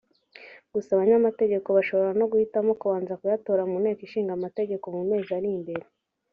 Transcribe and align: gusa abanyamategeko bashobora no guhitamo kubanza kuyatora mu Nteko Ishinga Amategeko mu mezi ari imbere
gusa 0.73 0.89
abanyamategeko 0.93 1.67
bashobora 1.77 2.11
no 2.19 2.25
guhitamo 2.31 2.71
kubanza 2.81 3.17
kuyatora 3.19 3.61
mu 3.69 3.77
Nteko 3.81 4.01
Ishinga 4.07 4.31
Amategeko 4.35 4.85
mu 4.95 5.01
mezi 5.09 5.29
ari 5.39 5.49
imbere 5.57 5.85